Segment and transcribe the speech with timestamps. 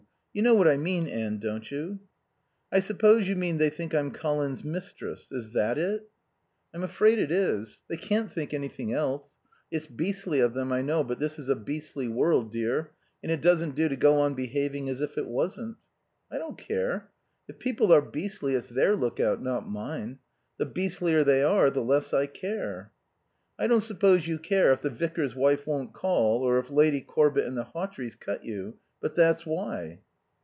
[0.33, 1.99] You know what I mean, Anne, don't you?"
[2.71, 5.29] "I suppose you mean they think I'm Colin's mistress.
[5.29, 6.09] Is that it?"
[6.73, 7.81] "I'm afraid it is.
[7.89, 9.35] They can't think anything else.
[9.71, 12.91] It's beastly of them, I know, but this is a beastly world, dear,
[13.21, 15.75] and it doesn't do to go on behaving as if it wasn't."
[16.31, 17.11] "I don't care.
[17.49, 20.19] If people are beastly it's their look out, not mine.
[20.59, 22.93] The beastlier they are the less I care."
[23.59, 27.45] "I don't suppose you care if the vicar's wife won't call or if Lady Corbett
[27.47, 28.77] and the Hawtreys cut you.
[29.01, 29.99] But that's why."